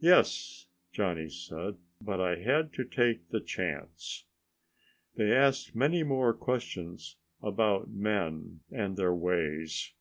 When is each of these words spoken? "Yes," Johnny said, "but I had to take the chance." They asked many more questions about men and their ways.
"Yes," 0.00 0.66
Johnny 0.92 1.28
said, 1.28 1.78
"but 2.00 2.20
I 2.20 2.34
had 2.40 2.72
to 2.72 2.84
take 2.84 3.28
the 3.28 3.38
chance." 3.40 4.24
They 5.14 5.30
asked 5.32 5.76
many 5.76 6.02
more 6.02 6.34
questions 6.34 7.14
about 7.40 7.88
men 7.88 8.62
and 8.72 8.96
their 8.96 9.14
ways. 9.14 9.92